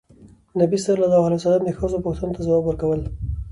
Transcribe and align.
نبي 0.61 0.77
ﷺ 0.85 1.61
د 1.65 1.69
ښځو 1.79 1.97
پوښتنو 2.05 2.35
ته 2.35 2.41
ځواب 2.47 2.63
ورکول. 2.65 3.01